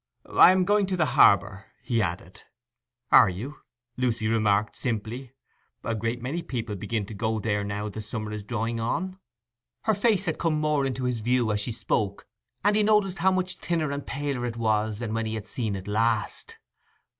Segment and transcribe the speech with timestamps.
[0.35, 2.41] 'I am going to the harbour,' he added.
[3.11, 3.59] 'Are you?'
[3.97, 5.31] Lucy remarked simply.
[5.83, 9.19] 'A great many people begin to go there now the summer is drawing on.'
[9.83, 12.25] Her face had come more into his view as she spoke,
[12.63, 15.75] and he noticed how much thinner and paler it was than when he had seen
[15.75, 16.57] it last.